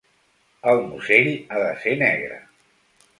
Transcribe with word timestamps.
El 0.71 0.79
musell 0.93 1.29
ha 1.33 1.59
de 1.65 1.69
ser 1.85 1.93
negre. 2.03 2.41